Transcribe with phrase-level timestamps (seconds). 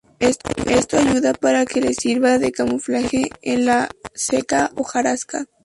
[0.19, 5.45] Esto ayuda para que le sirva de camuflaje en la seca hojarasca.